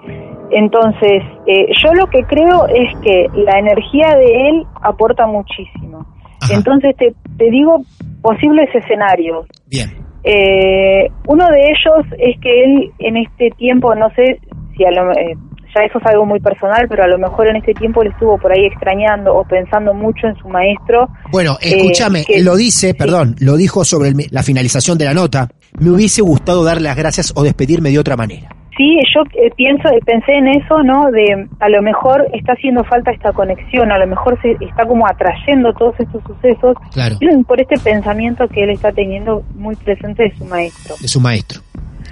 [0.50, 6.04] Entonces, eh, yo lo que creo es que la energía de él aporta muchísimo.
[6.42, 6.54] Ajá.
[6.54, 7.82] Entonces, te, te digo
[8.20, 9.46] posibles escenarios.
[9.66, 9.90] Bien.
[10.24, 14.38] Eh, uno de ellos es que él en este tiempo, no sé
[14.80, 15.36] si a lo, eh,
[15.76, 18.38] ya eso es algo muy personal, pero a lo mejor en este tiempo le estuvo
[18.38, 21.06] por ahí extrañando o pensando mucho en su maestro.
[21.30, 25.14] Bueno, Eh, escúchame, que- lo dice, perdón, lo dijo sobre el- la finalización de la
[25.14, 25.48] nota.
[25.78, 28.48] Me hubiese gustado darle las gracias o despedirme de otra manera.
[28.76, 31.10] Sí, yo eh, pienso, eh, pensé en eso, ¿no?
[31.10, 35.06] De a lo mejor está haciendo falta esta conexión, a lo mejor se está como
[35.06, 37.16] atrayendo todos estos sucesos Claro.
[37.46, 40.94] por este pensamiento que él está teniendo muy presente de su maestro.
[40.98, 41.60] De su maestro.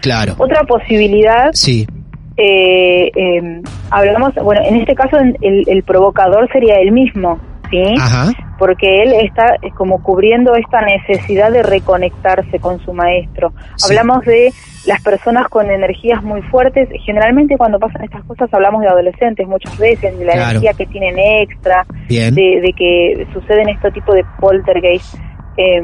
[0.02, 0.34] Claro.
[0.38, 1.86] Otra posibilidad, Sí.
[2.38, 7.38] Eh, eh, hablamos, bueno, en este caso el, el provocador sería él mismo,
[7.70, 7.82] ¿sí?
[8.00, 8.32] Ajá.
[8.58, 13.52] porque él está eh, como cubriendo esta necesidad de reconectarse con su maestro.
[13.76, 13.86] Sí.
[13.92, 14.52] Hablamos de
[14.86, 19.76] las personas con energías muy fuertes, generalmente cuando pasan estas cosas hablamos de adolescentes muchas
[19.78, 20.50] veces, de la Claro.
[20.50, 25.14] energía que tienen extra, de, de que suceden este tipo de poltergeist.
[25.56, 25.82] eh,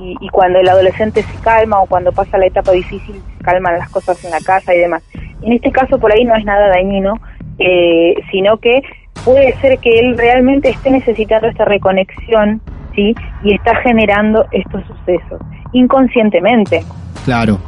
[0.00, 3.78] y, y cuando el adolescente se calma o cuando pasa la etapa difícil, se calman
[3.78, 5.02] las cosas en la casa y demás.
[5.42, 7.14] En este caso por ahí no es nada dañino,
[7.58, 8.82] eh, sino que
[9.24, 12.60] puede ser que él realmente esté necesitando esta reconexión,
[12.94, 13.14] ¿sí?
[13.44, 15.40] Y está generando estos sucesos
[15.72, 16.82] inconscientemente.
[17.24, 17.58] Claro.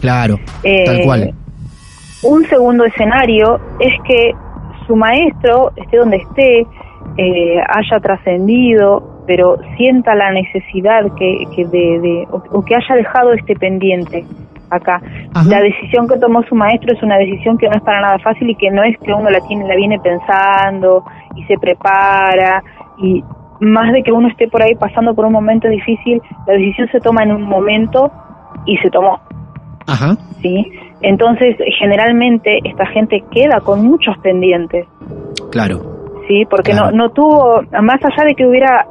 [0.00, 0.38] Claro.
[0.62, 1.34] Eh, Tal cual.
[2.22, 4.32] Un segundo escenario es que
[4.86, 6.60] su maestro, esté donde esté,
[7.18, 12.94] eh, haya trascendido, pero sienta la necesidad que, que de, de- o, o que haya
[12.96, 14.24] dejado este pendiente
[14.70, 15.00] acá.
[15.34, 15.48] Ajá.
[15.48, 18.48] La decisión que tomó su maestro es una decisión que no es para nada fácil
[18.50, 21.04] y que no es que uno la tiene, la viene pensando
[21.36, 22.62] y se prepara
[22.98, 23.22] y
[23.60, 27.00] más de que uno esté por ahí pasando por un momento difícil, la decisión se
[27.00, 28.10] toma en un momento
[28.66, 29.20] y se tomó.
[29.86, 30.16] Ajá.
[30.40, 30.72] ¿sí?
[31.02, 34.86] Entonces, generalmente esta gente queda con muchos pendientes,
[35.50, 35.80] Claro.
[36.28, 36.44] ¿Sí?
[36.48, 36.90] Porque Claro.
[36.90, 38.86] no, no tuvo, más allá de que hubiera,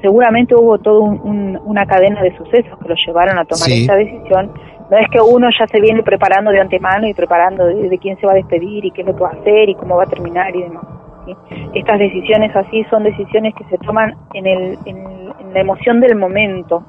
[0.00, 3.82] seguramente hubo toda una cadena de sucesos que lo llevaron a tomar Sí.
[3.82, 4.50] esta decisión.
[4.90, 8.18] No es que uno ya se viene preparando de antemano y preparando de, de quién
[8.18, 10.02] se va a despedir y qué es lo que va a hacer y cómo va
[10.02, 10.84] a terminar y demás.
[11.24, 11.34] ¿sí?
[11.74, 14.98] Estas decisiones así son decisiones que se toman en, el, en,
[15.38, 16.82] en la emoción del momento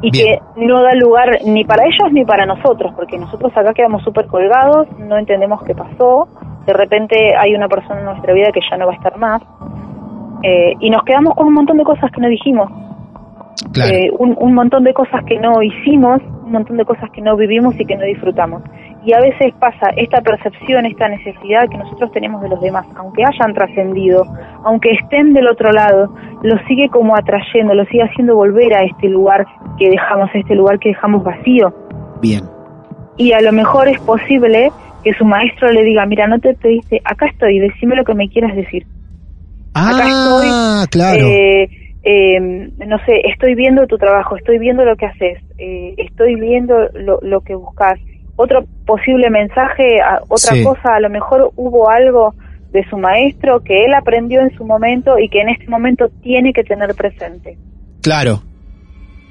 [0.00, 0.38] y Bien.
[0.56, 4.26] que no da lugar ni para ellos ni para nosotros, porque nosotros acá quedamos súper
[4.26, 6.28] colgados, no entendemos qué pasó,
[6.66, 9.42] de repente hay una persona en nuestra vida que ya no va a estar más,
[10.42, 12.70] eh, y nos quedamos con un montón de cosas que no dijimos,
[13.72, 13.94] Claro.
[13.94, 17.36] eh, un, un montón de cosas que no hicimos, un montón de cosas que no
[17.36, 18.62] vivimos y que no disfrutamos.
[19.04, 23.24] y a veces pasa esta percepción, esta necesidad que nosotros tenemos de los demás, aunque
[23.24, 24.24] hayan trascendido,
[24.64, 29.08] aunque estén del otro lado, lo sigue como atrayendo, lo sigue haciendo volver a este
[29.08, 29.44] lugar
[29.76, 31.72] que dejamos, a este lugar que dejamos vacío.
[32.20, 32.44] Bien.
[33.16, 34.70] Y a lo mejor es posible
[35.02, 38.28] que su maestro le diga, mira, no te pediste, acá estoy, decime lo que me
[38.28, 38.86] quieras decir.
[39.74, 41.26] Acá Ah, claro.
[41.26, 41.68] Eh,
[42.04, 46.74] eh, no sé, estoy viendo tu trabajo, estoy viendo lo que haces, eh, estoy viendo
[46.94, 47.98] lo, lo que buscas.
[48.36, 50.64] Otro posible mensaje, otra Sí.
[50.64, 52.34] cosa, a lo mejor hubo algo
[52.72, 56.52] de su maestro que él aprendió en su momento y que en este momento tiene
[56.52, 57.56] que tener presente.
[58.02, 58.42] Claro.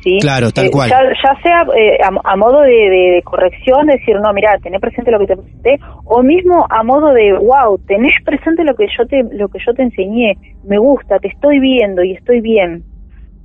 [0.04, 0.18] ¿Sí?
[0.22, 0.90] Claro, tal Eh, cual.
[0.90, 4.80] Ya, ya sea eh, a, a modo de, de- de corrección, decir, no, mira, tenés
[4.82, 8.88] presente lo que te presenté, o mismo a modo de, wow, tenés presente lo que
[8.98, 12.84] yo te, lo que yo te enseñé, me gusta, te estoy viendo y estoy bien.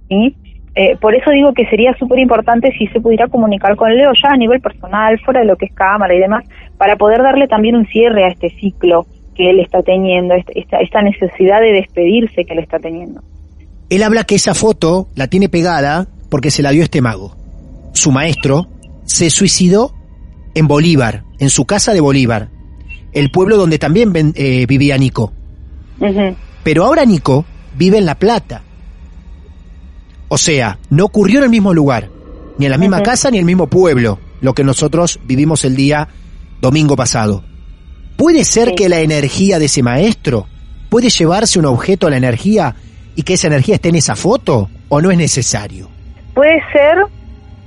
[0.08, 0.36] ¿sí?
[0.74, 4.30] Eh, por eso digo que sería súper importante si se pudiera comunicar con Leo ya
[4.32, 6.44] a nivel personal, fuera de lo que es cámara y demás,
[6.76, 10.78] para poder darle también un cierre a este ciclo que él está teniendo, este- esta,
[10.78, 13.20] esta necesidad de despedirse que él está teniendo.
[13.88, 17.36] Él habla que esa foto la tiene pegada porque se la dio este mago.
[17.94, 18.68] Su maestro
[19.04, 19.94] se suicidó
[20.54, 22.50] en Bolívar, en su casa de Bolívar,
[23.12, 25.32] el pueblo donde también ven- eh, vivía Nico.
[26.62, 27.44] Pero ahora Nico
[27.76, 28.62] vive en La Plata.
[30.28, 32.10] O sea, no ocurrió en el mismo lugar,
[32.58, 35.76] ni en la misma casa ni en el mismo pueblo, lo que nosotros vivimos el
[35.76, 36.08] día
[36.60, 37.44] domingo pasado.
[38.16, 38.74] ¿Puede ser Sí.
[38.74, 40.46] que la energía de ese maestro
[40.90, 42.74] puede llevarse un objeto a la energía
[43.14, 45.88] y que esa energía esté en esa foto o no es necesario?
[46.36, 46.98] Puede ser,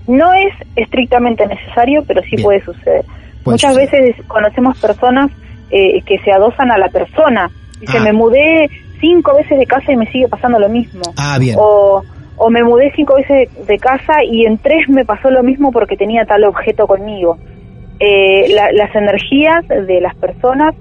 [0.08, 2.44] no es estrictamente necesario, pero sí Bien.
[2.44, 3.04] puede suceder.
[3.44, 3.92] Puede Muchas suceder.
[4.06, 5.32] veces conocemos personas
[5.72, 7.50] eh, que se adosan a la persona.
[7.82, 8.04] Dice, Ah.
[8.04, 8.70] me mudé
[9.02, 11.02] cinco veces de casa y me sigue pasando lo mismo.
[11.18, 11.56] Ah, bien.
[11.60, 12.04] O,
[12.38, 15.72] o me mudé cinco veces de, de casa y en tres me pasó lo mismo
[15.72, 17.38] porque tenía tal objeto conmigo.
[18.00, 20.74] Eh, la- las energías de las personas,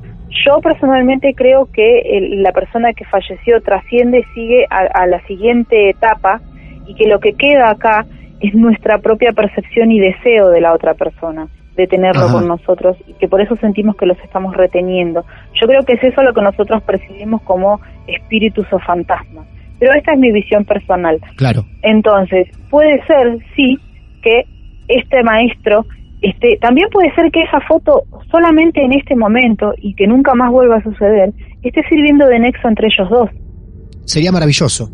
[0.46, 5.90] yo personalmente creo que el- la persona que falleció trasciende, sigue a, a la siguiente
[5.90, 6.40] etapa
[6.88, 8.06] y que lo que queda acá
[8.40, 12.32] es nuestra propia percepción y deseo de la otra persona de tenerlo Ajá.
[12.32, 15.24] con nosotros y que por eso sentimos que los estamos reteniendo.
[15.60, 19.46] Yo creo que es eso lo que nosotros percibimos como espíritus o fantasmas.
[19.78, 21.20] Pero esta es mi visión personal.
[21.36, 21.64] Claro.
[21.82, 23.78] Entonces, puede ser, sí,
[24.22, 24.42] que
[24.88, 25.86] este maestro,
[26.20, 30.50] este, también puede ser que esa foto solamente en este momento y que nunca más
[30.50, 33.30] vuelva a suceder, esté sirviendo de nexo entre ellos dos.
[34.04, 34.90] Sería maravilloso.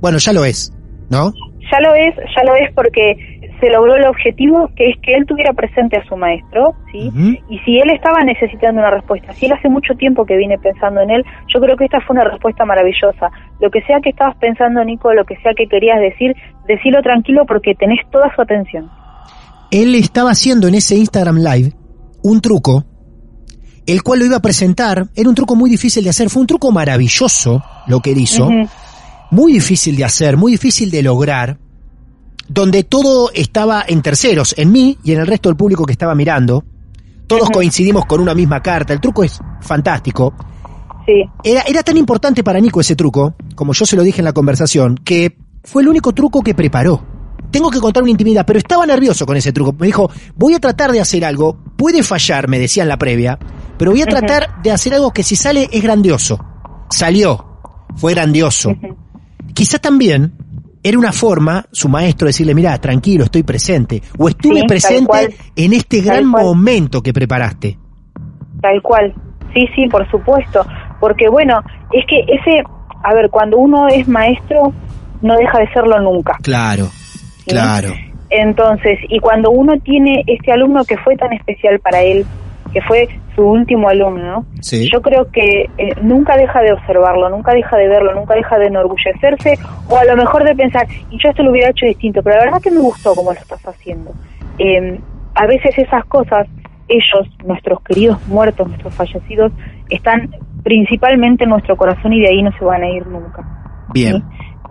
[0.00, 0.72] Bueno, ya lo es,
[1.12, 1.32] ¿no?
[1.70, 3.16] Ya lo es, ya lo es porque
[3.60, 7.12] se logró el objetivo que es que él tuviera presente a su maestro, ¿sí?
[7.48, 11.00] Y si él estaba necesitando una respuesta, si él hace mucho tiempo que viene pensando
[11.00, 13.30] en él, yo creo que esta fue una respuesta maravillosa.
[13.60, 16.34] Lo que sea que estabas pensando, Nico, lo que sea que querías decir,
[16.66, 18.90] decilo tranquilo porque tenés toda su atención.
[19.70, 21.72] Él estaba haciendo en ese Instagram Live
[22.24, 22.84] un truco,
[23.86, 25.06] el cual lo iba a presentar.
[25.14, 26.30] Era un truco muy difícil de hacer.
[26.30, 28.48] Fue un truco maravilloso lo que él hizo.
[29.32, 31.58] Muy difícil de hacer, muy difícil de lograr.
[32.48, 36.14] Donde todo estaba en terceros, en mí y en el resto del público que estaba
[36.14, 36.64] mirando.
[37.26, 38.92] Todos coincidimos con una misma carta.
[38.92, 40.34] El truco es fantástico.
[41.06, 44.26] Sí, Era, era tan importante para Nico ese truco, como yo se lo dije en
[44.26, 47.02] la conversación, que fue el único truco que preparó.
[47.50, 49.74] Tengo que contar una intimidad, pero estaba nervioso con ese truco.
[49.78, 53.38] Me dijo, voy a tratar de hacer algo, puede fallar, me decía en la previa,
[53.78, 56.38] pero voy a tratar de hacer algo que si sale es grandioso.
[56.90, 57.46] Salió,
[57.96, 58.76] fue grandioso.
[59.54, 60.32] Quizá también
[60.82, 65.34] era una forma, su maestro, decirle, mira, tranquilo, estoy presente, o estuve Sí, presente cual.
[65.54, 66.44] en este gran cual.
[66.44, 67.78] momento que preparaste.
[68.60, 69.14] Tal cual.
[69.54, 70.64] Sí, sí, por supuesto.
[71.00, 71.60] Porque bueno,
[71.92, 72.62] es que ese,
[73.04, 74.72] a ver, cuando uno es maestro,
[75.20, 76.36] no deja de serlo nunca.
[76.42, 77.50] Claro, ¿sí?
[77.50, 77.92] claro.
[78.30, 82.24] Entonces, y cuando uno tiene este alumno que fue tan especial para él,
[82.72, 84.88] que fue su último alumno, Sí.
[84.92, 88.66] yo creo que eh, nunca deja de observarlo, nunca deja de verlo, nunca deja de
[88.66, 89.58] enorgullecerse
[89.88, 92.44] o a lo mejor de pensar, y yo esto lo hubiera hecho distinto, pero la
[92.44, 94.12] verdad que me gustó como lo estás haciendo.
[94.58, 94.98] Eh,
[95.34, 96.46] a veces esas cosas,
[96.88, 99.52] ellos, nuestros queridos muertos, nuestros fallecidos,
[99.88, 100.30] están
[100.62, 103.42] principalmente en nuestro corazón y de ahí no se van a ir nunca.
[103.92, 104.16] Bien.
[104.16, 104.22] ¿sí?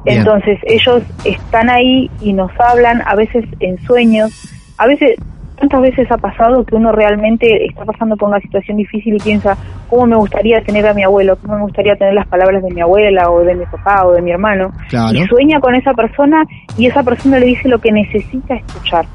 [0.06, 0.20] bien.
[0.20, 4.32] Entonces ellos están ahí y nos hablan, a veces en sueños,
[4.78, 5.18] a veces,
[5.62, 9.56] tantas veces ha pasado que uno realmente está pasando por una situación difícil y piensa,
[9.90, 11.38] ¿cómo me gustaría tener a mi abuelo?
[11.42, 14.22] ¿Cómo me gustaría tener las palabras de mi abuela o de mi papá o de
[14.22, 14.72] mi hermano?
[14.90, 15.18] Claro.
[15.18, 16.44] Y sueña con esa persona
[16.78, 19.06] y esa persona le dice lo que necesita escuchar,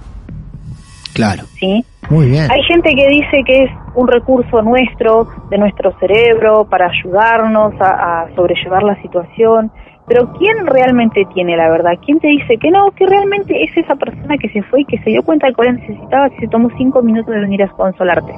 [1.12, 1.42] Claro.
[1.59, 1.84] ¿sí?
[2.11, 2.49] Muy bien.
[2.51, 8.22] Hay gente que dice que es un recurso nuestro, de nuestro cerebro, para ayudarnos a,
[8.22, 9.72] a sobrellevar la situación,
[10.09, 11.92] Pero ¿quién realmente tiene la verdad?
[12.04, 14.98] ¿Quién te dice que no, que realmente es esa persona que se fue y que
[14.98, 18.32] se dio cuenta de que necesitaba, que se tomó cinco minutos de venir a consolarte?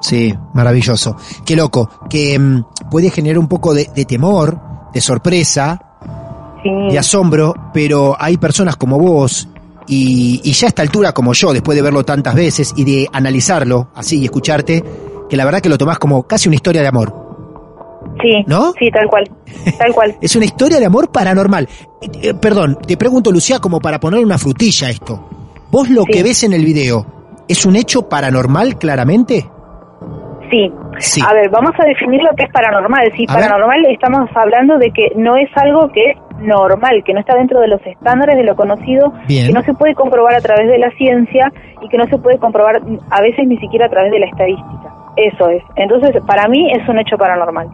[0.00, 1.16] Sí, maravilloso.
[1.44, 4.58] Qué loco, que mm, puede generar un poco de, de temor,
[4.92, 5.78] de sorpresa,
[6.64, 9.48] de asombro, pero hay personas como vos
[9.86, 13.08] y, y, ya a esta altura como yo, después de verlo tantas veces y de
[13.12, 14.84] analizarlo así y escucharte,
[15.28, 17.19] que la verdad que lo tomás como casi una historia de amor.
[18.22, 18.72] Sí, ¿no?
[18.72, 19.30] Sí, tal cual,
[19.78, 20.16] tal cual.
[20.22, 21.68] es una historia de amor paranormal.
[22.00, 25.28] Eh, eh, perdón, te pregunto Lucía como para poner una frutilla a esto.
[25.70, 27.06] ¿Vos lo que ves en el video
[27.48, 29.46] es un hecho paranormal claramente?
[30.50, 30.72] Sí.
[31.24, 33.12] A ver, vamos a definir lo que es paranormal.
[33.16, 37.34] Sí, paranormal estamos hablando de que no es algo que es normal, que no está
[37.36, 40.78] dentro de los estándares de lo conocido, que no se puede comprobar a través de
[40.78, 42.80] la ciencia y que no se puede comprobar
[43.10, 44.94] a veces ni siquiera a través de la estadística.
[45.16, 45.62] Eso es.
[45.76, 47.68] Entonces, para mí es un hecho paranormal.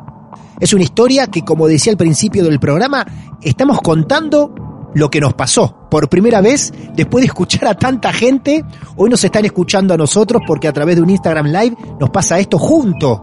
[0.61, 3.07] Es una historia que, como decía al principio del programa,
[3.43, 4.55] estamos contando
[4.95, 5.89] lo que nos pasó.
[5.91, 8.65] Por primera vez, después de escuchar a tanta gente,
[8.97, 12.39] hoy nos están escuchando a nosotros porque a través de un Instagram Live nos pasa
[12.39, 13.23] esto junto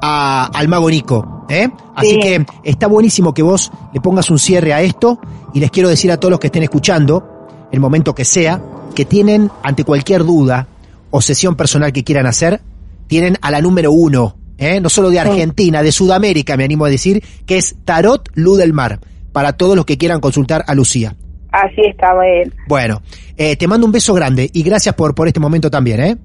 [0.00, 1.44] a, al mago Nico.
[1.50, 1.68] ¿eh?
[1.94, 5.20] Así que está buenísimo que vos le pongas un cierre a esto
[5.52, 8.62] y les quiero decir a todos los que estén escuchando, el momento que sea,
[8.94, 10.66] que tienen ante cualquier duda
[11.10, 12.62] o sesión personal que quieran hacer,
[13.06, 14.80] tienen a la número uno, ¿eh?
[14.80, 18.72] no solo de Argentina, de Sudamérica, me animo a decir, que es Tarot Luz del
[18.72, 19.00] Mar
[19.32, 21.14] para todos los que quieran consultar a Lucía.
[21.50, 22.52] Así está, bien.
[22.66, 23.02] Bueno,
[23.36, 26.16] eh, te mando un beso grande y gracias por, por este momento también, ¿eh?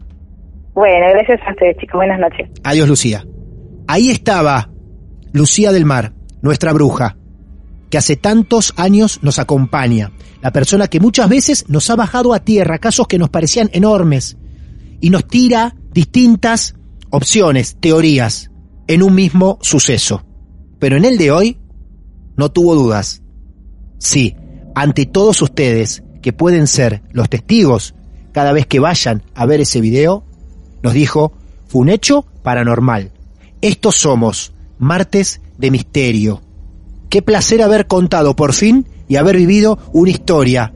[0.74, 1.98] Bueno, gracias a ustedes, chicos.
[1.98, 2.50] Buenas noches.
[2.64, 3.26] Adiós, Lucía.
[3.88, 4.70] Ahí estaba
[5.34, 7.18] Lucía del Mar, nuestra bruja,
[7.90, 10.12] que hace tantos años nos acompaña.
[10.42, 14.38] La persona que muchas veces nos ha bajado a tierra casos que nos parecían enormes
[15.02, 16.76] y nos tira distintas
[17.10, 18.52] opciones, teorías,
[18.88, 20.24] en un mismo suceso.
[20.80, 21.58] Pero en el de hoy
[22.36, 23.22] no tuvo dudas.
[23.98, 24.36] Sí,
[24.76, 27.94] ante todos ustedes, que pueden ser los testigos
[28.32, 30.24] cada vez que vayan a ver ese video,
[30.84, 31.34] nos dijo,
[31.68, 33.12] fue un hecho paranormal.
[33.62, 36.42] Estos somos, martes de misterio.
[37.10, 40.74] Qué placer haber contado por fin y haber vivido una historia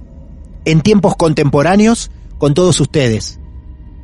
[0.66, 3.41] en tiempos contemporáneos con todos ustedes.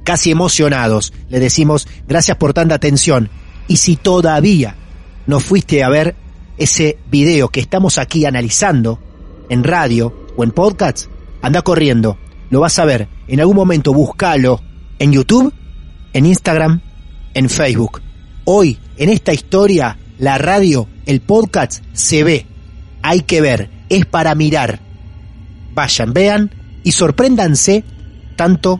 [0.07, 3.29] Casi emocionados, le decimos gracias por tanta atención.
[3.67, 4.77] Y si todavía
[5.25, 6.15] no fuiste a ver
[6.57, 9.01] ese video que estamos aquí analizando
[9.49, 11.07] en radio o en podcast,
[11.41, 12.17] anda corriendo,
[12.49, 13.09] lo vas a ver.
[13.27, 14.61] En algún momento búscalo
[14.97, 15.53] en YouTube,
[16.13, 16.79] en Instagram,
[17.33, 18.01] en Facebook.
[18.45, 22.45] Hoy, en esta historia, la radio, el podcast se ve.
[23.01, 24.79] Hay que ver, es para mirar.
[25.73, 26.51] Vayan, vean
[26.85, 27.83] y sorpréndanse
[28.37, 28.79] tanto